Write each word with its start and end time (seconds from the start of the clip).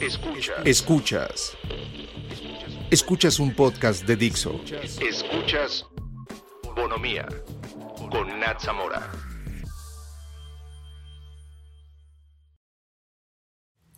Escuchas. 0.00 0.64
Escuchas. 0.64 1.56
Escuchas 2.88 3.40
un 3.40 3.52
podcast 3.52 4.06
de 4.06 4.14
Dixo. 4.14 4.60
Escuchas 5.00 5.86
Bonomía 6.76 7.26
con 8.08 8.38
Nat 8.38 8.60
Zamora. 8.60 9.10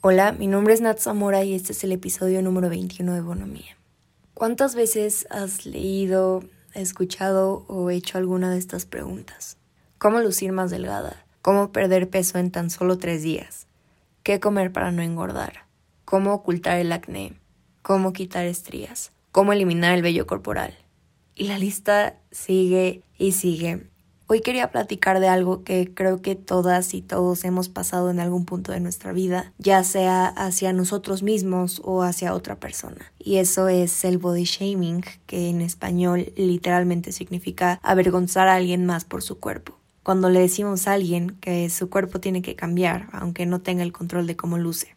Hola, 0.00 0.32
mi 0.32 0.46
nombre 0.46 0.72
es 0.72 0.80
Nat 0.80 0.98
Zamora 0.98 1.44
y 1.44 1.54
este 1.54 1.72
es 1.72 1.84
el 1.84 1.92
episodio 1.92 2.40
número 2.40 2.70
21 2.70 3.12
de 3.12 3.20
Bonomía. 3.20 3.76
¿Cuántas 4.32 4.74
veces 4.74 5.26
has 5.28 5.66
leído, 5.66 6.42
escuchado 6.72 7.66
o 7.68 7.90
hecho 7.90 8.16
alguna 8.16 8.50
de 8.50 8.58
estas 8.58 8.86
preguntas? 8.86 9.58
¿Cómo 9.98 10.20
lucir 10.20 10.52
más 10.52 10.70
delgada? 10.70 11.26
¿Cómo 11.42 11.72
perder 11.72 12.08
peso 12.08 12.38
en 12.38 12.50
tan 12.50 12.70
solo 12.70 12.96
tres 12.96 13.22
días? 13.22 13.66
¿Qué 14.22 14.40
comer 14.40 14.72
para 14.72 14.92
no 14.92 15.02
engordar? 15.02 15.69
¿Cómo 16.10 16.34
ocultar 16.34 16.80
el 16.80 16.90
acné? 16.90 17.34
¿Cómo 17.82 18.12
quitar 18.12 18.44
estrías? 18.44 19.12
¿Cómo 19.30 19.52
eliminar 19.52 19.94
el 19.94 20.02
vello 20.02 20.26
corporal? 20.26 20.76
Y 21.36 21.44
la 21.44 21.56
lista 21.56 22.18
sigue 22.32 23.04
y 23.16 23.30
sigue. 23.30 23.86
Hoy 24.26 24.40
quería 24.40 24.72
platicar 24.72 25.20
de 25.20 25.28
algo 25.28 25.62
que 25.62 25.94
creo 25.94 26.20
que 26.20 26.34
todas 26.34 26.94
y 26.94 27.00
todos 27.00 27.44
hemos 27.44 27.68
pasado 27.68 28.10
en 28.10 28.18
algún 28.18 28.44
punto 28.44 28.72
de 28.72 28.80
nuestra 28.80 29.12
vida, 29.12 29.52
ya 29.58 29.84
sea 29.84 30.26
hacia 30.26 30.72
nosotros 30.72 31.22
mismos 31.22 31.80
o 31.84 32.02
hacia 32.02 32.34
otra 32.34 32.56
persona. 32.56 33.12
Y 33.20 33.36
eso 33.36 33.68
es 33.68 34.04
el 34.04 34.18
body 34.18 34.42
shaming, 34.42 35.04
que 35.26 35.48
en 35.48 35.60
español 35.60 36.32
literalmente 36.34 37.12
significa 37.12 37.78
avergonzar 37.84 38.48
a 38.48 38.56
alguien 38.56 38.84
más 38.84 39.04
por 39.04 39.22
su 39.22 39.38
cuerpo. 39.38 39.78
Cuando 40.02 40.28
le 40.28 40.40
decimos 40.40 40.88
a 40.88 40.94
alguien 40.94 41.36
que 41.40 41.70
su 41.70 41.88
cuerpo 41.88 42.18
tiene 42.18 42.42
que 42.42 42.56
cambiar, 42.56 43.08
aunque 43.12 43.46
no 43.46 43.60
tenga 43.60 43.84
el 43.84 43.92
control 43.92 44.26
de 44.26 44.34
cómo 44.34 44.58
luce. 44.58 44.96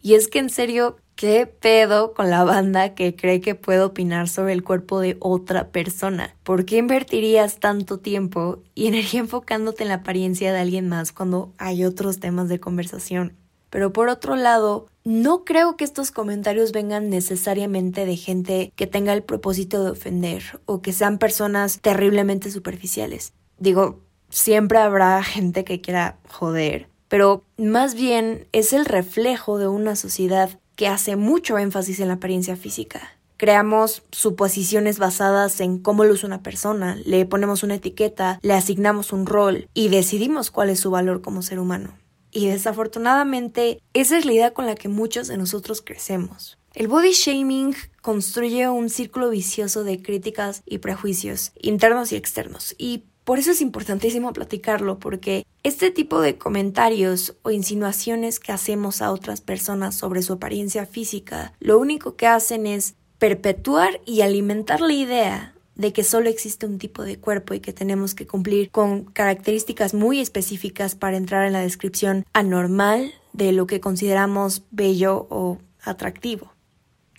Y 0.00 0.14
es 0.14 0.28
que 0.28 0.38
en 0.38 0.50
serio, 0.50 0.96
¿qué 1.16 1.46
pedo 1.46 2.14
con 2.14 2.30
la 2.30 2.44
banda 2.44 2.94
que 2.94 3.16
cree 3.16 3.40
que 3.40 3.54
puede 3.54 3.80
opinar 3.80 4.28
sobre 4.28 4.52
el 4.52 4.62
cuerpo 4.62 5.00
de 5.00 5.16
otra 5.20 5.70
persona? 5.70 6.36
¿Por 6.44 6.64
qué 6.64 6.76
invertirías 6.78 7.58
tanto 7.58 7.98
tiempo 7.98 8.62
y 8.74 8.86
energía 8.86 9.20
enfocándote 9.20 9.82
en 9.82 9.88
la 9.88 9.96
apariencia 9.96 10.52
de 10.52 10.60
alguien 10.60 10.88
más 10.88 11.12
cuando 11.12 11.52
hay 11.58 11.84
otros 11.84 12.20
temas 12.20 12.48
de 12.48 12.60
conversación? 12.60 13.36
Pero 13.70 13.92
por 13.92 14.08
otro 14.08 14.36
lado, 14.36 14.86
no 15.04 15.44
creo 15.44 15.76
que 15.76 15.84
estos 15.84 16.10
comentarios 16.10 16.72
vengan 16.72 17.10
necesariamente 17.10 18.06
de 18.06 18.16
gente 18.16 18.72
que 18.76 18.86
tenga 18.86 19.12
el 19.12 19.22
propósito 19.22 19.84
de 19.84 19.90
ofender 19.90 20.42
o 20.64 20.80
que 20.80 20.92
sean 20.92 21.18
personas 21.18 21.80
terriblemente 21.80 22.50
superficiales. 22.50 23.34
Digo, 23.58 24.00
siempre 24.30 24.78
habrá 24.78 25.22
gente 25.22 25.64
que 25.64 25.80
quiera 25.80 26.18
joder, 26.28 26.88
pero 27.08 27.44
más 27.56 27.94
bien 27.94 28.46
es 28.52 28.72
el 28.72 28.84
reflejo 28.84 29.58
de 29.58 29.68
una 29.68 29.96
sociedad 29.96 30.50
que 30.76 30.86
hace 30.86 31.16
mucho 31.16 31.58
énfasis 31.58 32.00
en 32.00 32.08
la 32.08 32.14
apariencia 32.14 32.56
física. 32.56 33.18
Creamos 33.36 34.02
suposiciones 34.10 34.98
basadas 34.98 35.60
en 35.60 35.78
cómo 35.78 36.04
luce 36.04 36.26
una 36.26 36.42
persona, 36.42 36.96
le 37.04 37.24
ponemos 37.24 37.62
una 37.62 37.76
etiqueta, 37.76 38.38
le 38.42 38.54
asignamos 38.54 39.12
un 39.12 39.26
rol 39.26 39.68
y 39.74 39.88
decidimos 39.88 40.50
cuál 40.50 40.70
es 40.70 40.80
su 40.80 40.90
valor 40.90 41.20
como 41.22 41.42
ser 41.42 41.60
humano. 41.60 41.94
Y 42.30 42.46
desafortunadamente, 42.48 43.80
esa 43.94 44.18
es 44.18 44.24
la 44.24 44.32
idea 44.32 44.54
con 44.54 44.66
la 44.66 44.74
que 44.74 44.88
muchos 44.88 45.28
de 45.28 45.38
nosotros 45.38 45.82
crecemos. 45.82 46.58
El 46.74 46.88
body 46.88 47.12
shaming 47.12 47.74
construye 48.02 48.68
un 48.68 48.90
círculo 48.90 49.30
vicioso 49.30 49.84
de 49.84 50.02
críticas 50.02 50.62
y 50.66 50.78
prejuicios 50.78 51.52
internos 51.60 52.12
y 52.12 52.16
externos, 52.16 52.74
y 52.78 53.04
por 53.28 53.38
eso 53.38 53.50
es 53.50 53.60
importantísimo 53.60 54.32
platicarlo, 54.32 54.98
porque 54.98 55.44
este 55.62 55.90
tipo 55.90 56.22
de 56.22 56.38
comentarios 56.38 57.36
o 57.42 57.50
insinuaciones 57.50 58.40
que 58.40 58.52
hacemos 58.52 59.02
a 59.02 59.12
otras 59.12 59.42
personas 59.42 59.94
sobre 59.94 60.22
su 60.22 60.32
apariencia 60.32 60.86
física, 60.86 61.52
lo 61.60 61.78
único 61.78 62.16
que 62.16 62.26
hacen 62.26 62.66
es 62.66 62.94
perpetuar 63.18 64.00
y 64.06 64.22
alimentar 64.22 64.80
la 64.80 64.94
idea 64.94 65.54
de 65.74 65.92
que 65.92 66.04
solo 66.04 66.30
existe 66.30 66.64
un 66.64 66.78
tipo 66.78 67.02
de 67.02 67.18
cuerpo 67.18 67.52
y 67.52 67.60
que 67.60 67.74
tenemos 67.74 68.14
que 68.14 68.26
cumplir 68.26 68.70
con 68.70 69.04
características 69.04 69.92
muy 69.92 70.20
específicas 70.20 70.94
para 70.94 71.18
entrar 71.18 71.46
en 71.46 71.52
la 71.52 71.60
descripción 71.60 72.24
anormal 72.32 73.12
de 73.34 73.52
lo 73.52 73.66
que 73.66 73.80
consideramos 73.80 74.62
bello 74.70 75.26
o 75.28 75.58
atractivo 75.82 76.54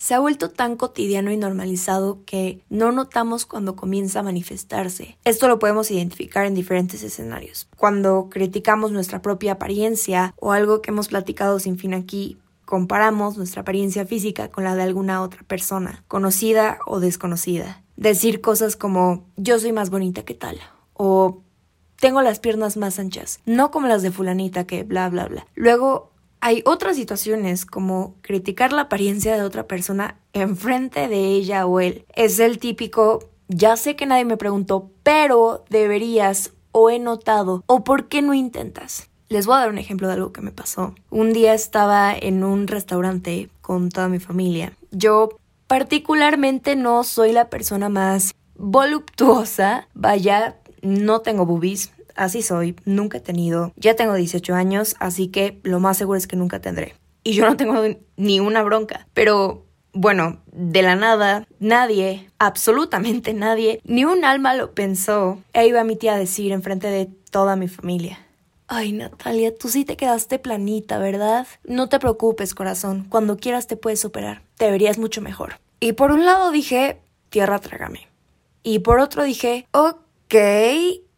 se 0.00 0.14
ha 0.14 0.18
vuelto 0.18 0.50
tan 0.50 0.76
cotidiano 0.76 1.30
y 1.30 1.36
normalizado 1.36 2.24
que 2.24 2.64
no 2.70 2.90
notamos 2.90 3.44
cuando 3.44 3.76
comienza 3.76 4.20
a 4.20 4.22
manifestarse. 4.22 5.18
Esto 5.24 5.46
lo 5.46 5.58
podemos 5.58 5.90
identificar 5.90 6.46
en 6.46 6.54
diferentes 6.54 7.02
escenarios. 7.02 7.68
Cuando 7.76 8.28
criticamos 8.30 8.92
nuestra 8.92 9.20
propia 9.20 9.52
apariencia 9.52 10.34
o 10.40 10.52
algo 10.52 10.80
que 10.80 10.90
hemos 10.90 11.08
platicado 11.08 11.60
sin 11.60 11.76
fin 11.76 11.92
aquí, 11.92 12.38
comparamos 12.64 13.36
nuestra 13.36 13.60
apariencia 13.60 14.06
física 14.06 14.50
con 14.50 14.64
la 14.64 14.74
de 14.74 14.84
alguna 14.84 15.20
otra 15.20 15.42
persona, 15.42 16.02
conocida 16.08 16.78
o 16.86 16.98
desconocida. 16.98 17.82
Decir 17.96 18.40
cosas 18.40 18.76
como 18.76 19.26
yo 19.36 19.58
soy 19.58 19.72
más 19.72 19.90
bonita 19.90 20.22
que 20.22 20.34
tal 20.34 20.58
o 20.94 21.42
tengo 22.00 22.22
las 22.22 22.40
piernas 22.40 22.78
más 22.78 22.98
anchas, 22.98 23.40
no 23.44 23.70
como 23.70 23.86
las 23.86 24.00
de 24.00 24.10
fulanita 24.10 24.64
que 24.64 24.82
bla 24.82 25.10
bla 25.10 25.26
bla. 25.28 25.46
Luego 25.54 26.09
hay 26.40 26.62
otras 26.64 26.96
situaciones 26.96 27.66
como 27.66 28.14
criticar 28.22 28.72
la 28.72 28.82
apariencia 28.82 29.36
de 29.36 29.42
otra 29.42 29.66
persona 29.66 30.16
enfrente 30.32 31.08
de 31.08 31.26
ella 31.26 31.66
o 31.66 31.80
él. 31.80 32.04
Es 32.14 32.38
el 32.38 32.58
típico, 32.58 33.28
ya 33.48 33.76
sé 33.76 33.96
que 33.96 34.06
nadie 34.06 34.24
me 34.24 34.36
preguntó, 34.36 34.90
pero 35.02 35.64
deberías 35.68 36.52
o 36.72 36.90
he 36.90 36.98
notado 36.98 37.62
o 37.66 37.84
por 37.84 38.08
qué 38.08 38.22
no 38.22 38.34
intentas. 38.34 39.08
Les 39.28 39.46
voy 39.46 39.56
a 39.56 39.60
dar 39.60 39.70
un 39.70 39.78
ejemplo 39.78 40.08
de 40.08 40.14
algo 40.14 40.32
que 40.32 40.40
me 40.40 40.50
pasó. 40.50 40.94
Un 41.10 41.32
día 41.32 41.54
estaba 41.54 42.12
en 42.16 42.42
un 42.42 42.66
restaurante 42.66 43.48
con 43.60 43.90
toda 43.90 44.08
mi 44.08 44.18
familia. 44.18 44.72
Yo 44.90 45.28
particularmente 45.68 46.74
no 46.74 47.04
soy 47.04 47.32
la 47.32 47.48
persona 47.48 47.88
más 47.88 48.34
voluptuosa. 48.56 49.86
Vaya, 49.94 50.56
no 50.82 51.20
tengo 51.20 51.46
boobies, 51.46 51.92
así 52.20 52.42
soy, 52.42 52.76
nunca 52.84 53.18
he 53.18 53.20
tenido, 53.20 53.72
ya 53.76 53.96
tengo 53.96 54.14
18 54.14 54.54
años, 54.54 54.94
así 55.00 55.28
que 55.28 55.58
lo 55.62 55.80
más 55.80 55.96
seguro 55.96 56.18
es 56.18 56.26
que 56.26 56.36
nunca 56.36 56.60
tendré. 56.60 56.94
Y 57.24 57.32
yo 57.32 57.46
no 57.46 57.56
tengo 57.56 57.82
ni 58.16 58.40
una 58.40 58.62
bronca, 58.62 59.06
pero 59.14 59.64
bueno, 59.92 60.40
de 60.52 60.82
la 60.82 60.96
nada, 60.96 61.46
nadie, 61.58 62.30
absolutamente 62.38 63.34
nadie, 63.34 63.80
ni 63.84 64.04
un 64.04 64.24
alma 64.24 64.54
lo 64.54 64.72
pensó. 64.72 65.38
E 65.52 65.66
iba 65.66 65.82
mi 65.82 65.96
tía 65.96 66.14
a 66.14 66.18
decir 66.18 66.52
enfrente 66.52 66.88
de 66.88 67.08
toda 67.30 67.56
mi 67.56 67.68
familia. 67.68 68.18
Ay, 68.68 68.92
Natalia, 68.92 69.52
tú 69.56 69.68
sí 69.68 69.84
te 69.84 69.96
quedaste 69.96 70.38
planita, 70.38 70.98
¿verdad? 70.98 71.46
No 71.64 71.88
te 71.88 71.98
preocupes, 71.98 72.54
corazón. 72.54 73.06
Cuando 73.08 73.36
quieras 73.36 73.66
te 73.66 73.76
puedes 73.76 73.98
superar. 73.98 74.42
Te 74.56 74.70
verías 74.70 74.96
mucho 74.96 75.20
mejor. 75.20 75.54
Y 75.80 75.94
por 75.94 76.12
un 76.12 76.24
lado 76.24 76.52
dije, 76.52 77.00
tierra 77.30 77.58
trágame. 77.58 78.08
Y 78.62 78.78
por 78.80 79.00
otro 79.00 79.24
dije, 79.24 79.66
ok, 79.72 80.34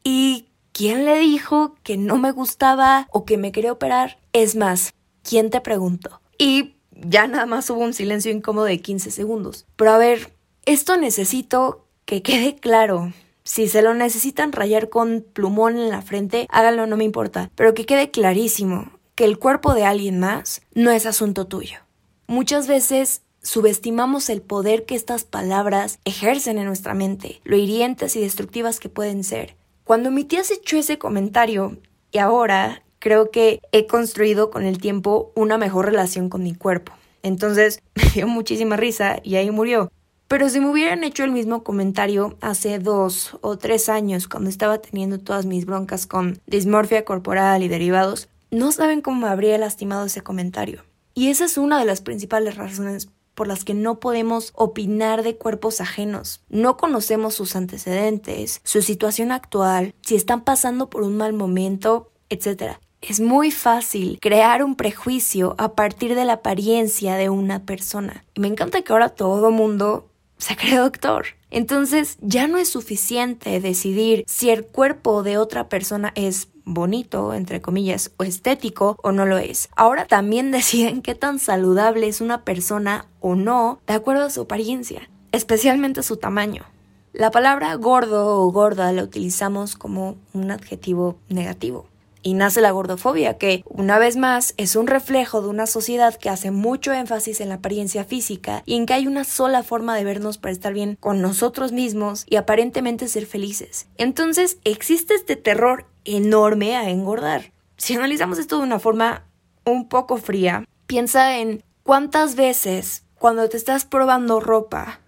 ¿y 0.03 0.47
¿Quién 0.73 1.05
le 1.05 1.19
dijo 1.19 1.75
que 1.83 1.99
no 1.99 2.17
me 2.17 2.33
gustaba 2.33 3.07
o 3.13 3.27
que 3.27 3.37
me 3.37 3.53
quería 3.53 3.73
operar? 3.73 4.19
Es 4.33 4.57
más, 4.57 4.95
¿quién 5.23 5.51
te 5.51 5.61
preguntó? 5.61 6.23
Y 6.39 6.77
ya 6.91 7.27
nada 7.27 7.45
más 7.45 7.69
hubo 7.69 7.81
un 7.81 7.93
silencio 7.93 8.33
incómodo 8.33 8.65
de 8.65 8.81
15 8.81 9.11
segundos. 9.11 9.67
Pero 9.77 9.93
a 9.93 9.99
ver, 9.99 10.33
esto 10.65 10.97
necesito 10.97 11.87
que 12.07 12.23
quede 12.23 12.57
claro. 12.57 13.13
Si 13.45 13.69
se 13.69 13.83
lo 13.83 13.93
necesitan 13.93 14.53
rayar 14.53 14.89
con 14.89 15.27
plumón 15.33 15.77
en 15.77 15.91
la 15.91 16.01
frente, 16.01 16.47
háganlo, 16.49 16.87
no 16.87 16.97
me 16.97 17.05
importa. 17.05 17.51
Pero 17.55 17.75
que 17.75 17.85
quede 17.85 18.11
clarísimo 18.11 18.93
que 19.15 19.25
el 19.25 19.39
cuerpo 19.39 19.75
de 19.75 19.85
alguien 19.85 20.21
más 20.21 20.63
no 20.75 20.91
es 20.91 21.05
asunto 21.05 21.47
tuyo. 21.47 21.81
Muchas 22.27 22.67
veces 22.67 23.21
subestimamos 23.43 24.31
el 24.31 24.41
poder 24.41 24.87
que 24.87 24.95
estas 24.95 25.25
palabras 25.25 25.99
ejercen 26.07 26.57
en 26.57 26.67
nuestra 26.67 26.95
mente, 26.95 27.43
lo 27.45 27.57
hirientes 27.57 28.17
y 28.17 28.21
destructivas 28.21 28.81
que 28.81 28.89
pueden 28.89 29.23
ser. 29.25 29.57
Cuando 29.85 30.11
mi 30.11 30.25
tía 30.25 30.45
se 30.45 30.55
echó 30.55 30.77
ese 30.77 30.99
comentario 30.99 31.79
y 32.13 32.19
ahora 32.19 32.83
creo 32.99 33.31
que 33.31 33.61
he 33.73 33.87
construido 33.87 34.51
con 34.51 34.65
el 34.65 34.79
tiempo 34.79 35.33
una 35.35 35.59
mejor 35.59 35.87
relación 35.87 36.29
con 36.29 36.45
mi 36.45 36.55
cuerpo. 36.55 36.93
Entonces 37.23 37.83
me 37.95 38.05
dio 38.11 38.29
muchísima 38.29 38.77
risa 38.77 39.19
y 39.23 39.37
ahí 39.37 39.51
murió. 39.51 39.91
Pero 40.29 40.49
si 40.49 40.61
me 40.61 40.71
hubieran 40.71 41.05
hecho 41.05 41.25
el 41.25 41.33
mismo 41.33 41.63
comentario 41.63 42.39
hace 42.41 42.79
dos 42.79 43.37
o 43.43 43.59
tres 43.59 43.89
años, 43.89 44.29
cuando 44.29 44.49
estaba 44.49 44.79
teniendo 44.79 45.19
todas 45.19 45.45
mis 45.45 45.67
broncas 45.67 46.07
con 46.07 46.41
dismorfia 46.47 47.05
corporal 47.05 47.63
y 47.63 47.69
derivados, 47.69 48.29
no 48.51 48.73
saben 48.73 49.03
cómo 49.03 49.23
me 49.23 49.29
habría 49.29 49.59
lastimado 49.59 50.07
ese 50.07 50.23
comentario. 50.23 50.85
Y 51.13 51.29
esa 51.29 51.45
es 51.45 51.59
una 51.59 51.79
de 51.79 51.85
las 51.85 52.01
principales 52.01 52.57
razones 52.57 53.11
por 53.35 53.47
las 53.49 53.65
que 53.65 53.75
no 53.75 54.01
podemos 54.01 54.53
opinar 54.55 55.23
de 55.23 55.37
cuerpos 55.37 55.81
ajenos. 55.81 56.43
No 56.49 56.77
conocemos 56.77 57.35
sus 57.35 57.57
antecedentes, 57.57 58.61
su 58.65 58.83
situación 58.83 59.33
actual, 59.33 59.95
si 60.03 60.15
están 60.15 60.43
pasando 60.43 60.91
por 60.91 61.03
un 61.03 61.17
mal 61.17 61.33
momento, 61.33 62.11
etc. 62.29 62.79
Es 63.01 63.21
muy 63.21 63.51
fácil 63.51 64.19
crear 64.21 64.63
un 64.63 64.77
prejuicio 64.77 65.55
a 65.59 65.75
partir 65.75 66.15
de 66.15 66.25
la 66.25 66.35
apariencia 66.35 67.17
de 67.17 67.31
una 67.31 67.65
persona. 67.65 68.25
Y 68.35 68.41
me 68.41 68.49
encanta 68.49 68.83
que 68.83 68.93
ahora 68.93 69.09
todo 69.09 69.51
mundo 69.51 70.09
se 70.39 70.57
cree 70.57 70.77
doctor. 70.77 71.27
Entonces 71.51 72.17
ya 72.21 72.49
no 72.49 72.59
es 72.59 72.69
suficiente 72.69 73.61
decidir 73.61 74.25
si 74.27 74.51
el 74.51 74.65
cuerpo 74.65 75.23
de 75.23 75.39
otra 75.39 75.69
persona 75.69 76.13
es 76.15 76.49
bonito, 76.65 77.35
entre 77.35 77.61
comillas, 77.61 78.13
o 78.17 78.25
estético 78.25 78.99
o 79.03 79.13
no 79.13 79.27
lo 79.27 79.39
es. 79.39 79.69
Ahora 79.77 80.07
también 80.07 80.51
deciden 80.53 81.03
qué 81.03 81.15
tan 81.15 81.39
saludable 81.39 82.09
es 82.09 82.21
una 82.21 82.45
persona 82.45 83.07
o 83.21 83.35
no 83.35 83.81
de 83.87 83.95
acuerdo 83.95 84.25
a 84.25 84.31
su 84.31 84.43
apariencia, 84.43 85.09
especialmente 85.33 86.03
su 86.03 86.17
tamaño. 86.17 86.65
La 87.13 87.31
palabra 87.31 87.75
gordo 87.75 88.39
o 88.39 88.51
gorda 88.51 88.91
la 88.93 89.03
utilizamos 89.03 89.77
como 89.77 90.17
un 90.33 90.51
adjetivo 90.51 91.19
negativo. 91.29 91.87
Y 92.23 92.35
nace 92.35 92.61
la 92.61 92.71
gordofobia, 92.71 93.37
que 93.37 93.65
una 93.69 93.99
vez 93.99 94.17
más 94.17 94.55
es 94.57 94.77
un 94.77 94.87
reflejo 94.87 95.43
de 95.43 95.49
una 95.49 95.67
sociedad 95.67 96.15
que 96.15 96.31
hace 96.31 96.53
mucho 96.53 96.93
énfasis 96.93 97.41
en 97.41 97.49
la 97.49 97.57
apariencia 97.57 98.05
física 98.05 98.63
y 98.65 98.77
en 98.77 98.87
que 98.87 98.95
hay 98.95 99.09
una 99.09 99.25
sola 99.25 99.65
forma 99.65 99.97
de 99.97 100.05
vernos 100.05 100.39
para 100.39 100.53
estar 100.53 100.73
bien 100.73 100.97
con 101.01 101.21
nosotros 101.21 101.73
mismos 101.73 102.25
y 102.31 102.37
aparentemente 102.37 103.09
ser 103.09 103.27
felices. 103.27 103.89
Entonces 103.99 104.59
existe 104.65 105.15
este 105.15 105.35
terror 105.35 105.87
enorme 106.05 106.77
a 106.77 106.91
engordar. 106.91 107.53
Si 107.77 107.95
analizamos 107.95 108.39
esto 108.39 108.59
de 108.59 108.65
una 108.65 108.79
forma 108.79 109.25
un 109.65 109.89
poco 109.89 110.17
fría, 110.17 110.65
piensa 110.87 111.39
en 111.39 111.63
cuántas 111.83 112.37
veces 112.37 113.05
cuando 113.19 113.49
te 113.49 113.57
estás 113.57 113.85
probando 113.85 114.41
ropa 114.41 115.01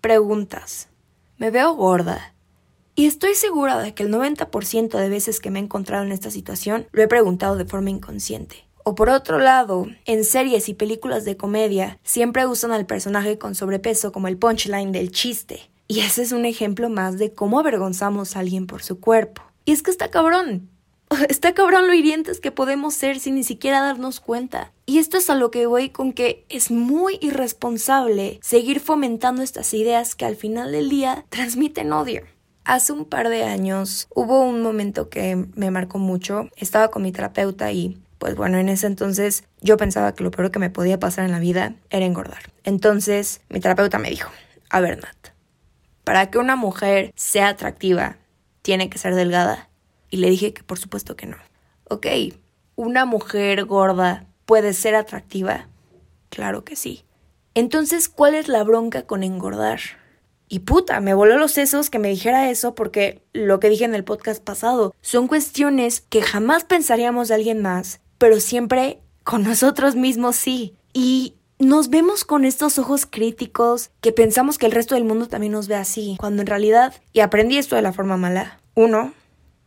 preguntas, 0.00 0.88
¿me 1.36 1.50
veo 1.50 1.74
gorda? 1.74 2.34
Y 2.94 3.06
estoy 3.06 3.34
segura 3.34 3.78
de 3.78 3.94
que 3.94 4.02
el 4.02 4.12
90% 4.12 4.98
de 4.98 5.08
veces 5.08 5.38
que 5.38 5.50
me 5.50 5.60
he 5.60 5.62
encontrado 5.62 6.04
en 6.04 6.12
esta 6.12 6.30
situación 6.30 6.88
lo 6.90 7.02
he 7.02 7.08
preguntado 7.08 7.56
de 7.56 7.64
forma 7.64 7.90
inconsciente. 7.90 8.66
O 8.82 8.94
por 8.94 9.10
otro 9.10 9.38
lado, 9.38 9.86
en 10.06 10.24
series 10.24 10.68
y 10.68 10.74
películas 10.74 11.24
de 11.24 11.36
comedia 11.36 11.98
siempre 12.02 12.46
usan 12.46 12.72
al 12.72 12.86
personaje 12.86 13.38
con 13.38 13.54
sobrepeso 13.54 14.12
como 14.12 14.28
el 14.28 14.38
punchline 14.38 14.92
del 14.92 15.12
chiste. 15.12 15.70
Y 15.86 16.00
ese 16.00 16.22
es 16.22 16.32
un 16.32 16.44
ejemplo 16.44 16.88
más 16.88 17.18
de 17.18 17.32
cómo 17.32 17.60
avergonzamos 17.60 18.34
a 18.34 18.40
alguien 18.40 18.66
por 18.66 18.82
su 18.82 18.98
cuerpo. 18.98 19.42
Y 19.68 19.72
es 19.72 19.82
que 19.82 19.90
está 19.90 20.08
cabrón. 20.08 20.70
Está 21.28 21.52
cabrón 21.52 21.88
lo 21.88 21.92
hirientes 21.92 22.40
que 22.40 22.50
podemos 22.50 22.94
ser 22.94 23.20
sin 23.20 23.34
ni 23.34 23.44
siquiera 23.44 23.82
darnos 23.82 24.18
cuenta. 24.18 24.72
Y 24.86 24.96
esto 24.96 25.18
es 25.18 25.28
a 25.28 25.34
lo 25.34 25.50
que 25.50 25.66
voy 25.66 25.90
con 25.90 26.14
que 26.14 26.46
es 26.48 26.70
muy 26.70 27.18
irresponsable 27.20 28.38
seguir 28.40 28.80
fomentando 28.80 29.42
estas 29.42 29.74
ideas 29.74 30.14
que 30.14 30.24
al 30.24 30.36
final 30.36 30.72
del 30.72 30.88
día 30.88 31.26
transmiten 31.28 31.92
odio. 31.92 32.22
Hace 32.64 32.94
un 32.94 33.04
par 33.04 33.28
de 33.28 33.44
años 33.44 34.08
hubo 34.14 34.40
un 34.40 34.62
momento 34.62 35.10
que 35.10 35.36
me 35.54 35.70
marcó 35.70 35.98
mucho. 35.98 36.48
Estaba 36.56 36.88
con 36.88 37.02
mi 37.02 37.12
terapeuta 37.12 37.70
y 37.70 37.98
pues 38.16 38.36
bueno, 38.36 38.56
en 38.56 38.70
ese 38.70 38.86
entonces 38.86 39.44
yo 39.60 39.76
pensaba 39.76 40.14
que 40.14 40.24
lo 40.24 40.30
peor 40.30 40.50
que 40.50 40.60
me 40.60 40.70
podía 40.70 40.98
pasar 40.98 41.26
en 41.26 41.32
la 41.32 41.40
vida 41.40 41.74
era 41.90 42.06
engordar. 42.06 42.40
Entonces 42.64 43.42
mi 43.50 43.60
terapeuta 43.60 43.98
me 43.98 44.08
dijo, 44.08 44.30
a 44.70 44.80
ver 44.80 44.96
Nat, 44.96 45.34
para 46.04 46.30
que 46.30 46.38
una 46.38 46.56
mujer 46.56 47.12
sea 47.16 47.48
atractiva, 47.48 48.16
tiene 48.62 48.90
que 48.90 48.98
ser 48.98 49.14
delgada. 49.14 49.68
Y 50.10 50.18
le 50.18 50.30
dije 50.30 50.52
que 50.52 50.62
por 50.62 50.78
supuesto 50.78 51.16
que 51.16 51.26
no. 51.26 51.36
Ok, 51.88 52.06
¿una 52.76 53.04
mujer 53.04 53.64
gorda 53.64 54.26
puede 54.46 54.72
ser 54.72 54.94
atractiva? 54.94 55.68
Claro 56.30 56.64
que 56.64 56.76
sí. 56.76 57.04
Entonces, 57.54 58.08
¿cuál 58.08 58.34
es 58.34 58.48
la 58.48 58.62
bronca 58.62 59.06
con 59.06 59.22
engordar? 59.22 59.80
Y 60.48 60.60
puta, 60.60 61.00
me 61.00 61.12
voló 61.12 61.36
los 61.38 61.52
sesos 61.52 61.90
que 61.90 61.98
me 61.98 62.08
dijera 62.08 62.50
eso 62.50 62.74
porque 62.74 63.22
lo 63.32 63.60
que 63.60 63.68
dije 63.68 63.84
en 63.84 63.94
el 63.94 64.04
podcast 64.04 64.42
pasado 64.42 64.94
son 65.02 65.28
cuestiones 65.28 66.00
que 66.00 66.22
jamás 66.22 66.64
pensaríamos 66.64 67.28
de 67.28 67.34
alguien 67.34 67.60
más, 67.60 68.00
pero 68.16 68.40
siempre 68.40 69.00
con 69.24 69.42
nosotros 69.42 69.94
mismos 69.94 70.36
sí. 70.36 70.74
Y 70.94 71.34
nos 71.58 71.90
vemos 71.90 72.24
con 72.24 72.44
estos 72.44 72.78
ojos 72.78 73.06
críticos 73.06 73.90
que 74.00 74.12
pensamos 74.12 74.58
que 74.58 74.66
el 74.66 74.72
resto 74.72 74.94
del 74.94 75.04
mundo 75.04 75.28
también 75.28 75.52
nos 75.52 75.68
ve 75.68 75.74
así, 75.74 76.16
cuando 76.18 76.42
en 76.42 76.46
realidad, 76.46 76.94
y 77.12 77.20
aprendí 77.20 77.58
esto 77.58 77.76
de 77.76 77.82
la 77.82 77.92
forma 77.92 78.16
mala, 78.16 78.60
uno, 78.74 79.12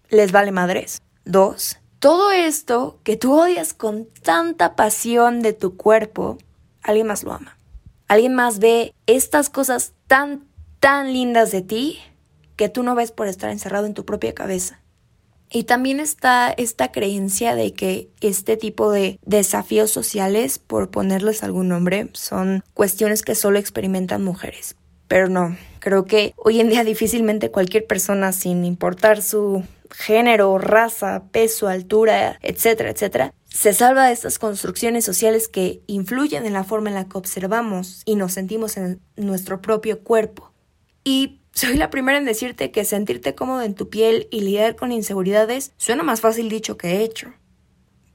les 0.10 0.32
vale 0.32 0.52
madres. 0.52 1.02
Dos, 1.26 1.78
todo 2.00 2.32
esto 2.32 3.00
que 3.04 3.18
tú 3.18 3.34
odias 3.40 3.74
con 3.74 4.08
tanta 4.24 4.76
pasión 4.76 5.42
de 5.42 5.54
tu 5.54 5.78
cuerpo, 5.78 6.38
alguien 6.82 7.08
más 7.08 7.24
lo 7.24 7.34
ama. 7.34 7.58
Alguien 8.08 8.34
más 8.34 8.60
ve 8.60 8.94
estas 9.06 9.50
cosas 9.50 9.94
tan, 10.08 10.46
tan 10.80 11.14
lindas 11.14 11.52
de 11.52 11.62
ti 11.62 12.00
que 12.56 12.70
tú 12.70 12.84
no 12.84 12.96
ves 12.96 13.12
por 13.12 13.28
estar 13.28 13.50
encerrado 13.50 13.86
en 13.86 13.94
tu 13.94 14.06
propia 14.06 14.34
cabeza. 14.34 14.81
Y 15.52 15.64
también 15.64 16.00
está 16.00 16.50
esta 16.52 16.92
creencia 16.92 17.56
de 17.56 17.74
que 17.74 18.10
este 18.22 18.56
tipo 18.56 18.90
de 18.92 19.20
desafíos 19.26 19.92
sociales, 19.92 20.60
por 20.60 20.90
ponerles 20.90 21.44
algún 21.44 21.68
nombre, 21.68 22.10
son 22.14 22.64
cuestiones 22.74 23.22
que 23.22 23.36
solo 23.36 23.60
experimentan 23.60 24.24
mujeres. 24.24 24.78
Pero 25.10 25.28
no, 25.28 25.58
creo 25.80 26.06
que 26.06 26.34
hoy 26.38 26.62
en 26.62 26.70
día 26.70 26.86
difícilmente 26.86 27.52
cualquier 27.52 27.86
persona, 27.86 28.32
sin 28.32 28.64
importar 28.64 29.22
su 29.22 29.66
género, 29.94 30.58
raza, 30.58 31.24
peso, 31.34 31.68
altura, 31.68 32.40
etcétera, 32.42 32.92
etcétera, 32.92 33.34
se 33.50 33.74
salva 33.74 34.08
de 34.08 34.14
estas 34.14 34.40
construcciones 34.40 35.04
sociales 35.04 35.50
que 35.50 35.82
influyen 35.88 36.46
en 36.46 36.54
la 36.54 36.64
forma 36.64 36.90
en 36.90 36.96
la 36.96 37.10
que 37.10 37.18
observamos 37.18 38.04
y 38.06 38.16
nos 38.16 38.32
sentimos 38.32 38.78
en 38.78 39.02
nuestro 39.18 39.62
propio 39.62 40.02
cuerpo. 40.02 40.54
Y 41.04 41.41
soy 41.54 41.76
la 41.78 41.90
primera 41.90 42.18
en 42.18 42.26
decirte 42.26 42.72
que 42.72 42.86
sentirte 42.86 43.36
cómodo 43.36 43.62
en 43.62 43.76
tu 43.76 43.90
piel 43.90 44.28
y 44.32 44.42
lidiar 44.42 44.76
con 44.76 44.92
inseguridades 44.92 45.74
suena 45.78 46.04
más 46.04 46.22
fácil 46.22 46.50
dicho 46.50 46.78
que 46.78 47.02
hecho. 47.02 47.34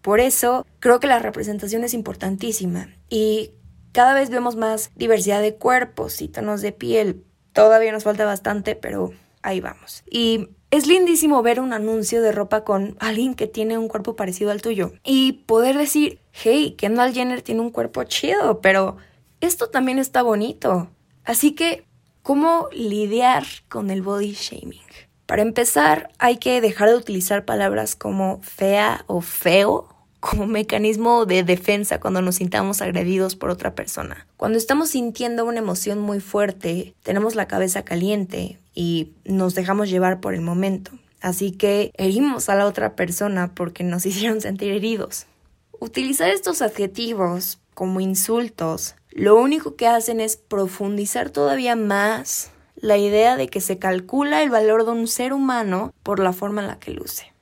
Por 0.00 0.20
eso 0.20 0.66
creo 0.78 1.00
que 1.00 1.06
la 1.06 1.18
representación 1.18 1.84
es 1.84 1.92
importantísima 1.92 2.88
y 3.10 3.50
cada 3.92 4.14
vez 4.14 4.30
vemos 4.30 4.56
más 4.56 4.90
diversidad 4.94 5.42
de 5.42 5.56
cuerpos 5.56 6.22
y 6.22 6.28
tonos 6.28 6.62
de 6.62 6.72
piel. 6.72 7.24
Todavía 7.52 7.92
nos 7.92 8.04
falta 8.04 8.24
bastante, 8.24 8.76
pero 8.76 9.12
ahí 9.42 9.60
vamos. 9.60 10.02
Y 10.10 10.50
es 10.70 10.86
lindísimo 10.86 11.42
ver 11.42 11.60
un 11.60 11.72
anuncio 11.72 12.22
de 12.22 12.32
ropa 12.32 12.64
con 12.64 12.96
alguien 13.00 13.34
que 13.34 13.46
tiene 13.46 13.78
un 13.78 13.88
cuerpo 13.88 14.16
parecido 14.16 14.50
al 14.50 14.62
tuyo 14.62 14.92
y 15.04 15.32
poder 15.46 15.76
decir, 15.76 16.20
hey, 16.32 16.74
Kendall 16.76 17.14
Jenner 17.14 17.42
tiene 17.42 17.60
un 17.60 17.70
cuerpo 17.70 18.04
chido, 18.04 18.60
pero 18.60 18.96
esto 19.40 19.70
también 19.70 19.98
está 19.98 20.22
bonito. 20.22 20.88
Así 21.24 21.52
que 21.52 21.86
¿Cómo 22.26 22.68
lidiar 22.72 23.46
con 23.68 23.88
el 23.88 24.02
body 24.02 24.32
shaming? 24.32 24.80
Para 25.26 25.42
empezar, 25.42 26.10
hay 26.18 26.38
que 26.38 26.60
dejar 26.60 26.88
de 26.88 26.96
utilizar 26.96 27.44
palabras 27.44 27.94
como 27.94 28.40
fea 28.42 29.04
o 29.06 29.20
feo 29.20 29.86
como 30.18 30.48
mecanismo 30.48 31.24
de 31.24 31.44
defensa 31.44 32.00
cuando 32.00 32.22
nos 32.22 32.34
sintamos 32.34 32.82
agredidos 32.82 33.36
por 33.36 33.50
otra 33.50 33.76
persona. 33.76 34.26
Cuando 34.36 34.58
estamos 34.58 34.88
sintiendo 34.88 35.44
una 35.44 35.60
emoción 35.60 36.00
muy 36.00 36.18
fuerte, 36.18 36.96
tenemos 37.04 37.36
la 37.36 37.46
cabeza 37.46 37.84
caliente 37.84 38.58
y 38.74 39.12
nos 39.24 39.54
dejamos 39.54 39.88
llevar 39.88 40.18
por 40.18 40.34
el 40.34 40.40
momento. 40.40 40.90
Así 41.20 41.52
que 41.52 41.92
herimos 41.96 42.48
a 42.48 42.56
la 42.56 42.66
otra 42.66 42.96
persona 42.96 43.54
porque 43.54 43.84
nos 43.84 44.04
hicieron 44.04 44.40
sentir 44.40 44.72
heridos. 44.72 45.26
Utilizar 45.78 46.30
estos 46.30 46.60
adjetivos 46.60 47.60
como 47.72 48.00
insultos 48.00 48.96
lo 49.16 49.36
único 49.36 49.76
que 49.76 49.86
hacen 49.86 50.20
es 50.20 50.36
profundizar 50.36 51.30
todavía 51.30 51.74
más 51.74 52.50
la 52.74 52.98
idea 52.98 53.38
de 53.38 53.48
que 53.48 53.62
se 53.62 53.78
calcula 53.78 54.42
el 54.42 54.50
valor 54.50 54.84
de 54.84 54.90
un 54.90 55.08
ser 55.08 55.32
humano 55.32 55.94
por 56.02 56.18
la 56.18 56.34
forma 56.34 56.60
en 56.60 56.68
la 56.68 56.78
que 56.78 56.90
luce. 56.90 57.32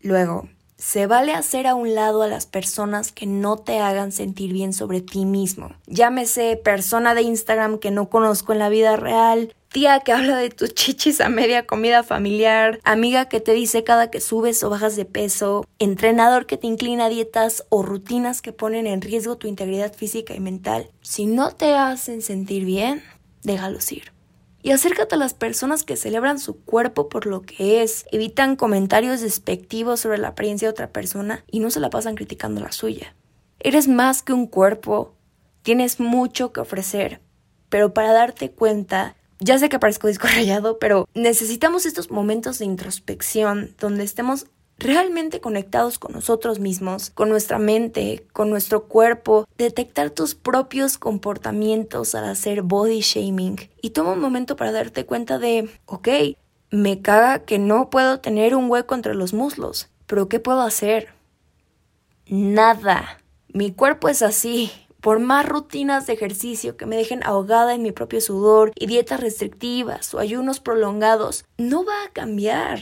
Luego, 0.00 0.48
se 0.76 1.08
vale 1.08 1.34
hacer 1.34 1.66
a 1.66 1.74
un 1.74 1.96
lado 1.96 2.22
a 2.22 2.28
las 2.28 2.46
personas 2.46 3.10
que 3.10 3.26
no 3.26 3.56
te 3.56 3.80
hagan 3.80 4.12
sentir 4.12 4.52
bien 4.52 4.72
sobre 4.72 5.00
ti 5.00 5.24
mismo. 5.24 5.72
Llámese 5.88 6.56
persona 6.56 7.14
de 7.14 7.22
Instagram 7.22 7.78
que 7.78 7.90
no 7.90 8.08
conozco 8.08 8.52
en 8.52 8.60
la 8.60 8.68
vida 8.68 8.94
real, 8.94 9.56
tía 9.70 10.00
que 10.00 10.12
habla 10.12 10.36
de 10.36 10.50
tus 10.50 10.74
chichis 10.74 11.20
a 11.20 11.28
media 11.28 11.66
comida 11.66 12.02
familiar, 12.02 12.80
amiga 12.84 13.28
que 13.28 13.40
te 13.40 13.52
dice 13.52 13.84
cada 13.84 14.10
que 14.10 14.20
subes 14.20 14.62
o 14.64 14.70
bajas 14.70 14.96
de 14.96 15.04
peso, 15.04 15.66
entrenador 15.78 16.46
que 16.46 16.56
te 16.56 16.66
inclina 16.66 17.06
a 17.06 17.08
dietas 17.08 17.64
o 17.68 17.82
rutinas 17.82 18.42
que 18.42 18.52
ponen 18.52 18.86
en 18.86 19.02
riesgo 19.02 19.36
tu 19.36 19.46
integridad 19.46 19.92
física 19.92 20.34
y 20.34 20.40
mental. 20.40 20.90
Si 21.02 21.26
no 21.26 21.50
te 21.50 21.74
hacen 21.74 22.22
sentir 22.22 22.64
bien, 22.64 23.02
déjalos 23.42 23.90
ir. 23.92 24.12
Y 24.60 24.72
acércate 24.72 25.14
a 25.14 25.18
las 25.18 25.34
personas 25.34 25.84
que 25.84 25.96
celebran 25.96 26.38
su 26.38 26.60
cuerpo 26.60 27.08
por 27.08 27.26
lo 27.26 27.42
que 27.42 27.82
es, 27.82 28.06
evitan 28.10 28.56
comentarios 28.56 29.20
despectivos 29.20 30.00
sobre 30.00 30.18
la 30.18 30.28
apariencia 30.28 30.66
de 30.66 30.72
otra 30.72 30.90
persona 30.90 31.44
y 31.50 31.60
no 31.60 31.70
se 31.70 31.80
la 31.80 31.90
pasan 31.90 32.16
criticando 32.16 32.60
la 32.60 32.72
suya. 32.72 33.14
Eres 33.60 33.86
más 33.86 34.22
que 34.22 34.32
un 34.32 34.46
cuerpo, 34.46 35.14
tienes 35.62 36.00
mucho 36.00 36.52
que 36.52 36.60
ofrecer, 36.60 37.20
pero 37.68 37.94
para 37.94 38.12
darte 38.12 38.50
cuenta 38.50 39.16
ya 39.40 39.58
sé 39.58 39.68
que 39.68 39.78
parezco 39.78 40.08
disco 40.08 40.26
rayado, 40.34 40.78
pero 40.78 41.08
necesitamos 41.14 41.86
estos 41.86 42.10
momentos 42.10 42.58
de 42.58 42.64
introspección 42.64 43.74
donde 43.78 44.04
estemos 44.04 44.46
realmente 44.78 45.40
conectados 45.40 45.98
con 45.98 46.12
nosotros 46.12 46.60
mismos, 46.60 47.10
con 47.10 47.28
nuestra 47.28 47.58
mente, 47.58 48.24
con 48.32 48.48
nuestro 48.48 48.84
cuerpo, 48.84 49.46
detectar 49.58 50.10
tus 50.10 50.34
propios 50.36 50.98
comportamientos 50.98 52.14
al 52.14 52.26
hacer 52.26 52.62
body 52.62 53.00
shaming 53.00 53.56
y 53.82 53.90
toma 53.90 54.12
un 54.12 54.20
momento 54.20 54.54
para 54.54 54.70
darte 54.70 55.04
cuenta 55.04 55.38
de, 55.38 55.68
ok, 55.86 56.08
me 56.70 57.00
caga 57.00 57.40
que 57.40 57.58
no 57.58 57.90
puedo 57.90 58.20
tener 58.20 58.54
un 58.54 58.70
hueco 58.70 58.94
entre 58.94 59.14
los 59.14 59.34
muslos, 59.34 59.88
pero 60.06 60.28
¿qué 60.28 60.38
puedo 60.38 60.62
hacer? 60.62 61.08
Nada. 62.26 63.20
Mi 63.52 63.72
cuerpo 63.72 64.08
es 64.08 64.22
así 64.22 64.70
por 65.00 65.20
más 65.20 65.46
rutinas 65.46 66.06
de 66.06 66.12
ejercicio 66.14 66.76
que 66.76 66.86
me 66.86 66.96
dejen 66.96 67.22
ahogada 67.24 67.74
en 67.74 67.82
mi 67.82 67.92
propio 67.92 68.20
sudor 68.20 68.72
y 68.74 68.86
dietas 68.86 69.20
restrictivas 69.20 70.14
o 70.14 70.18
ayunos 70.18 70.60
prolongados, 70.60 71.44
no 71.56 71.84
va 71.84 72.04
a 72.04 72.12
cambiar. 72.12 72.80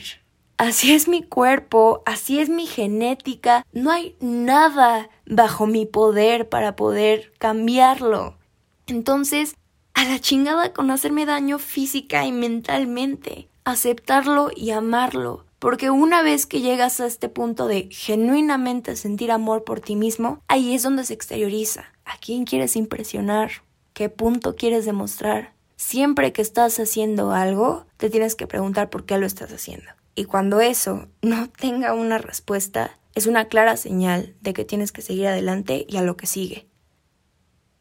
así 0.59 0.95
es 0.95 1.07
mi 1.07 1.23
cuerpo, 1.23 2.03
así 2.07 2.39
es 2.39 2.49
mi 2.49 2.67
genética, 2.67 3.67
no 3.73 3.91
hay 3.91 4.17
nada 4.21 5.11
bajo 5.27 5.67
mi 5.67 5.85
poder 5.85 6.49
para 6.49 6.77
poder 6.77 7.33
cambiarlo. 7.39 8.39
Entonces, 8.87 9.55
a 9.95 10.05
la 10.05 10.19
chingada 10.19 10.75
con 10.75 10.91
hacerme 10.91 11.25
daño 11.25 11.59
física 11.59 12.27
y 12.27 12.33
mentalmente, 12.33 13.49
aceptarlo 13.65 14.51
y 14.55 14.71
amarlo. 14.71 15.46
Porque 15.59 15.91
una 15.91 16.23
vez 16.23 16.47
que 16.47 16.61
llegas 16.61 17.01
a 17.01 17.07
este 17.07 17.29
punto 17.29 17.67
de 17.67 17.89
genuinamente 17.91 18.95
sentir 18.97 19.31
amor 19.31 19.65
por 19.65 19.81
ti 19.81 19.97
mismo, 19.97 20.43
ahí 20.49 20.75
es 20.75 20.83
donde 20.83 21.05
se 21.05 21.15
exterioriza. 21.15 21.87
¿A 22.05 22.19
quién 22.19 22.45
quieres 22.45 22.77
impresionar? 22.77 23.51
¿Qué 23.95 24.11
punto 24.11 24.55
quieres 24.57 24.85
demostrar? 24.85 25.55
Siempre 25.77 26.33
que 26.33 26.43
estás 26.43 26.79
haciendo 26.79 27.33
algo, 27.33 27.87
te 27.97 28.11
tienes 28.11 28.35
que 28.35 28.47
preguntar 28.47 28.91
por 28.91 29.07
qué 29.07 29.17
lo 29.19 29.27
estás 29.27 29.53
haciendo. 29.53 29.91
Y 30.15 30.25
cuando 30.25 30.61
eso 30.61 31.09
no 31.23 31.49
tenga 31.49 31.95
una 31.95 32.19
respuesta, 32.19 32.99
es 33.15 33.27
una 33.27 33.47
clara 33.47 33.79
señal 33.79 34.35
de 34.43 34.53
que 34.53 34.67
tienes 34.67 34.93
que 34.93 35.03
seguir 35.03 35.27
adelante 35.29 35.87
y 35.89 35.97
a 35.97 36.03
lo 36.03 36.17
que 36.19 36.27
sigue. 36.27 36.67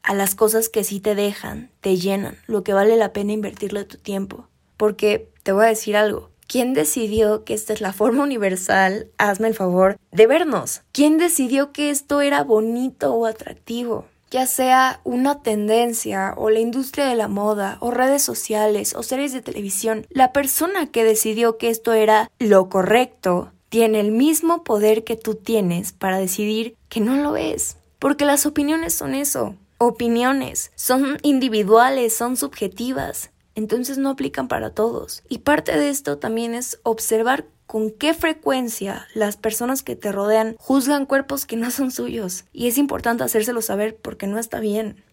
A 0.02 0.14
las 0.14 0.36
cosas 0.36 0.70
que 0.70 0.84
sí 0.84 1.02
te 1.02 1.16
dejan, 1.16 1.72
te 1.82 1.98
llenan, 1.98 2.38
lo 2.48 2.64
que 2.64 2.74
vale 2.74 2.96
la 2.96 3.12
pena 3.12 3.34
invertirle 3.34 3.84
tu 3.84 3.98
tiempo. 3.98 4.48
Porque 4.78 5.32
te 5.44 5.52
voy 5.52 5.66
a 5.66 5.70
decir 5.70 5.98
algo, 5.98 6.30
¿Quién 6.48 6.74
decidió 6.74 7.44
que 7.44 7.54
esta 7.54 7.74
es 7.74 7.82
la 7.82 7.94
forma 7.94 8.24
universal, 8.24 9.08
hazme 9.18 9.48
el 9.48 9.54
favor, 9.54 9.98
de 10.12 10.28
vernos? 10.28 10.82
¿Quién 10.92 11.18
decidió 11.18 11.72
que 11.72 11.90
esto 11.90 12.22
era 12.22 12.44
bonito 12.44 13.14
o 13.14 13.26
atractivo? 13.26 14.06
ya 14.32 14.48
sea 14.48 15.00
una 15.06 15.44
tendencia 15.44 16.34
o 16.36 16.50
la 16.50 16.60
industria 16.60 17.06
de 17.06 17.16
la 17.16 17.30
moda 17.30 17.78
o 17.80 17.92
redes 17.92 18.22
sociales 18.22 18.94
o 18.94 19.02
series 19.02 19.32
de 19.32 19.42
televisión, 19.42 20.06
la 20.10 20.34
persona 20.34 20.88
que 20.88 21.06
decidió 21.06 21.58
que 21.58 21.70
esto 21.70 21.94
era 21.94 22.30
lo 22.38 22.68
correcto 22.68 23.52
tiene 23.70 24.00
el 24.00 24.12
mismo 24.12 24.64
poder 24.64 25.04
que 25.04 25.16
tú 25.16 25.36
tienes 25.36 25.94
para 25.94 26.18
decidir 26.18 26.76
que 26.90 27.00
no 27.00 27.16
lo 27.16 27.38
es. 27.38 27.78
Porque 28.00 28.26
las 28.26 28.46
opiniones 28.46 28.94
son 28.94 29.16
eso, 29.16 29.56
opiniones, 29.78 30.72
son 30.76 31.18
individuales, 31.24 32.16
son 32.16 32.38
subjetivas, 32.38 33.32
entonces 33.56 33.98
no 33.98 34.10
aplican 34.10 34.48
para 34.48 34.70
todos. 34.70 35.24
Y 35.30 35.40
parte 35.40 35.78
de 35.78 35.90
esto 35.90 36.18
también 36.18 36.54
es 36.54 36.80
observar 36.84 37.46
con 37.66 37.90
qué 37.90 38.14
frecuencia 38.14 39.08
las 39.16 39.38
personas 39.38 39.82
que 39.82 39.96
te 39.96 40.12
rodean 40.12 40.56
juzgan 40.60 41.06
cuerpos 41.06 41.46
que 41.46 41.56
no 41.56 41.72
son 41.72 41.92
suyos. 41.92 42.46
Y 42.54 42.68
es 42.68 42.78
importante 42.78 43.24
hacérselo 43.24 43.62
saber 43.62 43.96
porque 43.96 44.28
no 44.28 44.38
está 44.38 44.60
bien. 44.60 45.04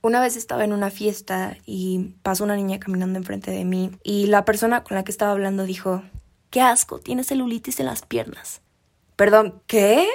Una 0.00 0.20
vez 0.20 0.36
estaba 0.36 0.64
en 0.64 0.72
una 0.72 0.90
fiesta 0.90 1.56
y 1.64 2.16
pasó 2.22 2.42
una 2.42 2.56
niña 2.56 2.80
caminando 2.80 3.18
enfrente 3.18 3.52
de 3.52 3.64
mí 3.64 3.92
y 4.02 4.26
la 4.26 4.44
persona 4.44 4.82
con 4.82 4.96
la 4.96 5.04
que 5.04 5.12
estaba 5.12 5.30
hablando 5.30 5.64
dijo, 5.64 6.02
qué 6.50 6.60
asco, 6.60 6.98
tienes 6.98 7.28
celulitis 7.28 7.78
en 7.78 7.86
las 7.86 8.02
piernas. 8.02 8.62
Perdón, 9.14 9.62
¿qué? 9.68 10.08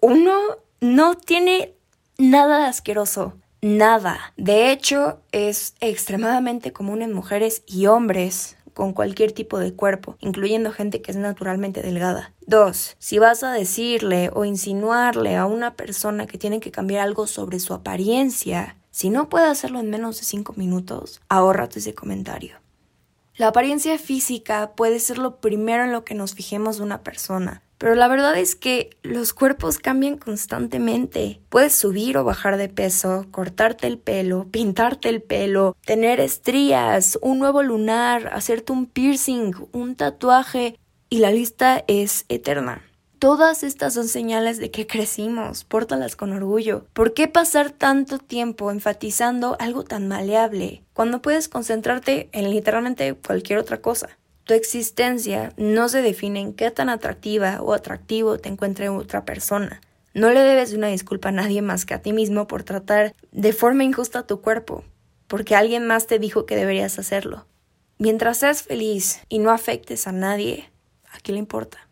Uno 0.00 0.36
no 0.80 1.14
tiene 1.14 1.76
nada 2.18 2.66
asqueroso. 2.66 3.34
Nada. 3.60 4.32
De 4.36 4.70
hecho, 4.70 5.20
es 5.32 5.74
extremadamente 5.80 6.72
común 6.72 7.02
en 7.02 7.12
mujeres 7.12 7.62
y 7.66 7.86
hombres 7.86 8.56
con 8.72 8.92
cualquier 8.92 9.32
tipo 9.32 9.58
de 9.58 9.74
cuerpo, 9.74 10.16
incluyendo 10.20 10.70
gente 10.70 11.02
que 11.02 11.10
es 11.10 11.16
naturalmente 11.16 11.82
delgada. 11.82 12.32
2. 12.46 12.96
Si 13.00 13.18
vas 13.18 13.42
a 13.42 13.50
decirle 13.50 14.30
o 14.32 14.44
insinuarle 14.44 15.34
a 15.34 15.46
una 15.46 15.74
persona 15.74 16.28
que 16.28 16.38
tiene 16.38 16.60
que 16.60 16.70
cambiar 16.70 17.02
algo 17.02 17.26
sobre 17.26 17.58
su 17.58 17.74
apariencia, 17.74 18.76
si 18.92 19.10
no 19.10 19.28
puede 19.28 19.46
hacerlo 19.46 19.80
en 19.80 19.90
menos 19.90 20.18
de 20.18 20.24
5 20.24 20.54
minutos, 20.56 21.20
ahórrate 21.28 21.80
ese 21.80 21.94
comentario. 21.94 22.60
La 23.34 23.48
apariencia 23.48 23.98
física 23.98 24.72
puede 24.76 25.00
ser 25.00 25.18
lo 25.18 25.40
primero 25.40 25.82
en 25.82 25.92
lo 25.92 26.04
que 26.04 26.14
nos 26.14 26.34
fijemos 26.34 26.76
de 26.76 26.84
una 26.84 27.02
persona, 27.02 27.62
pero 27.78 27.94
la 27.94 28.08
verdad 28.08 28.36
es 28.36 28.56
que 28.56 28.90
los 29.02 29.32
cuerpos 29.32 29.78
cambian 29.78 30.18
constantemente. 30.18 31.40
Puedes 31.48 31.74
subir 31.74 32.18
o 32.18 32.24
bajar 32.24 32.56
de 32.56 32.68
peso, 32.68 33.26
cortarte 33.30 33.86
el 33.86 33.98
pelo, 33.98 34.46
pintarte 34.50 35.08
el 35.08 35.22
pelo, 35.22 35.76
tener 35.86 36.20
estrías, 36.20 37.18
un 37.22 37.38
nuevo 37.38 37.62
lunar, 37.62 38.30
hacerte 38.34 38.72
un 38.72 38.86
piercing, 38.86 39.54
un 39.72 39.94
tatuaje 39.94 40.78
y 41.08 41.18
la 41.18 41.30
lista 41.30 41.84
es 41.86 42.24
eterna. 42.28 42.82
Todas 43.18 43.64
estas 43.64 43.94
son 43.94 44.06
señales 44.06 44.58
de 44.58 44.70
que 44.70 44.86
crecimos, 44.86 45.64
pórtalas 45.64 46.14
con 46.14 46.32
orgullo. 46.32 46.86
¿Por 46.92 47.14
qué 47.14 47.26
pasar 47.26 47.70
tanto 47.72 48.18
tiempo 48.18 48.70
enfatizando 48.70 49.56
algo 49.58 49.82
tan 49.82 50.06
maleable 50.06 50.84
cuando 50.92 51.20
puedes 51.20 51.48
concentrarte 51.48 52.28
en 52.30 52.48
literalmente 52.50 53.14
cualquier 53.14 53.58
otra 53.58 53.80
cosa? 53.80 54.17
Tu 54.48 54.54
existencia 54.54 55.52
no 55.58 55.90
se 55.90 56.00
define 56.00 56.40
en 56.40 56.54
qué 56.54 56.70
tan 56.70 56.88
atractiva 56.88 57.60
o 57.60 57.74
atractivo 57.74 58.38
te 58.38 58.48
encuentre 58.48 58.88
otra 58.88 59.26
persona. 59.26 59.82
No 60.14 60.30
le 60.30 60.40
debes 60.40 60.72
una 60.72 60.86
disculpa 60.86 61.28
a 61.28 61.32
nadie 61.32 61.60
más 61.60 61.84
que 61.84 61.92
a 61.92 62.00
ti 62.00 62.14
mismo 62.14 62.46
por 62.46 62.62
tratar 62.62 63.14
de 63.30 63.52
forma 63.52 63.84
injusta 63.84 64.26
tu 64.26 64.40
cuerpo, 64.40 64.84
porque 65.26 65.54
alguien 65.54 65.86
más 65.86 66.06
te 66.06 66.18
dijo 66.18 66.46
que 66.46 66.56
deberías 66.56 66.98
hacerlo. 66.98 67.44
Mientras 67.98 68.38
seas 68.38 68.62
feliz 68.62 69.20
y 69.28 69.38
no 69.38 69.50
afectes 69.50 70.06
a 70.06 70.12
nadie, 70.12 70.70
¿a 71.12 71.20
qué 71.20 71.32
le 71.32 71.38
importa? 71.38 71.86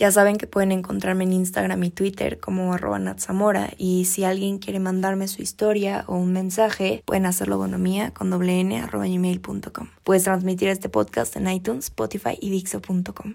Ya 0.00 0.10
saben 0.10 0.38
que 0.38 0.46
pueden 0.46 0.72
encontrarme 0.72 1.24
en 1.24 1.34
Instagram 1.34 1.84
y 1.84 1.90
Twitter 1.90 2.40
como 2.40 2.72
arroba 2.72 2.98
Natsamora 2.98 3.68
y 3.76 4.06
si 4.06 4.24
alguien 4.24 4.58
quiere 4.58 4.80
mandarme 4.80 5.28
su 5.28 5.42
historia 5.42 6.04
o 6.06 6.16
un 6.16 6.32
mensaje, 6.32 7.02
pueden 7.04 7.26
hacerlo 7.26 7.58
bonomía 7.58 8.10
con 8.14 8.30
doble 8.30 8.60
n 8.60 8.80
arroba 8.80 9.06
gmail.com. 9.06 9.88
Puedes 10.02 10.24
transmitir 10.24 10.70
este 10.70 10.88
podcast 10.88 11.36
en 11.36 11.50
iTunes, 11.50 11.84
Spotify 11.84 12.38
y 12.40 12.48
Dixo.com. 12.48 13.34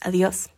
Adiós. 0.00 0.53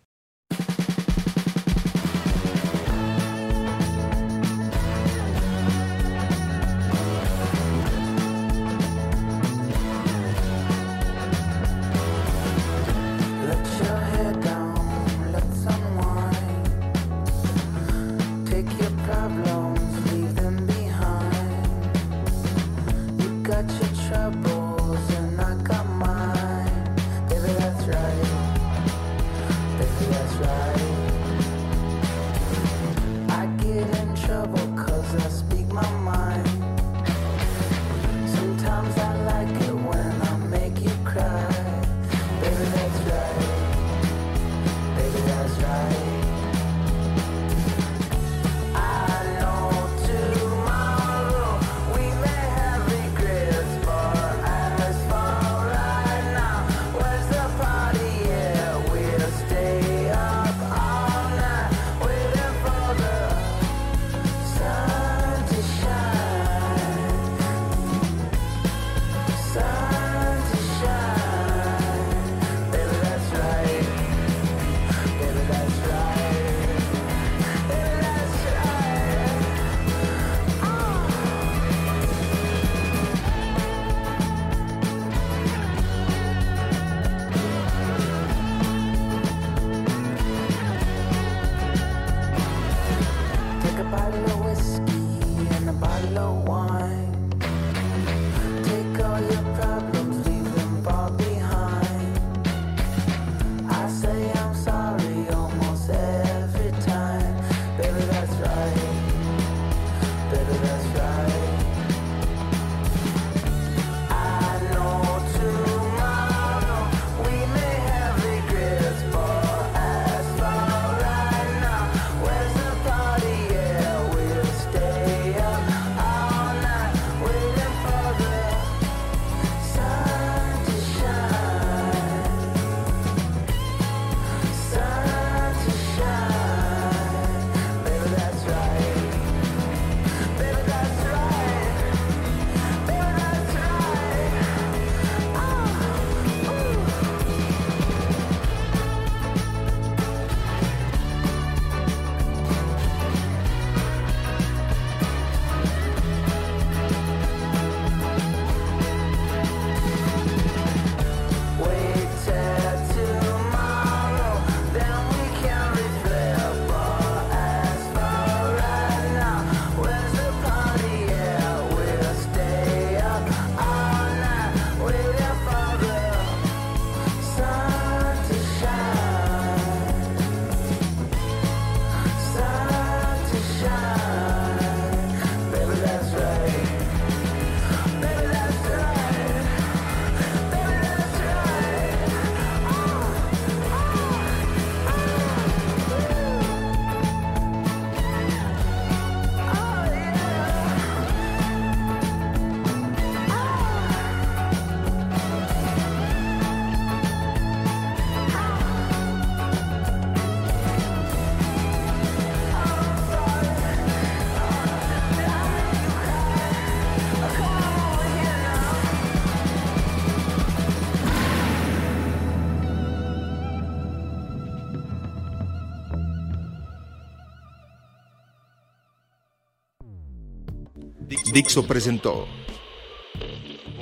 Dixo 231.37 231.66
presentó 231.66 232.26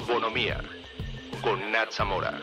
Bonomía 0.08 0.60
con 1.40 1.70
Nat 1.70 1.92
Zamora. 1.92 2.40